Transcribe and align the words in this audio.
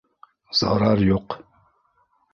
Зарар 0.61 1.05
юҡ. 1.11 1.39